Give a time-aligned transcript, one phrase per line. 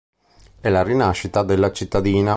[0.59, 2.29] È la rinascita della cittadina.